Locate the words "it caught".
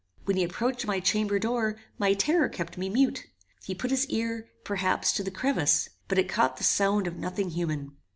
6.17-6.57